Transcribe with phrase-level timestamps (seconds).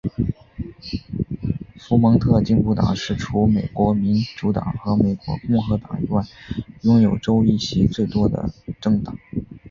[1.75, 6.23] 佛蒙特进步党是除美国民主党和美国共和党以外
[6.81, 8.49] 拥有州议席最多的
[8.81, 9.15] 政党。